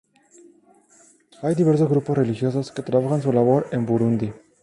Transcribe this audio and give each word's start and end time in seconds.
Hay 1.43 1.53
diversos 1.53 1.87
grupos 1.87 2.17
religiosos 2.17 2.71
que 2.71 2.81
trabajan 2.81 3.21
su 3.21 3.31
labor 3.31 3.67
en 3.71 3.85
Burundi. 3.85 4.33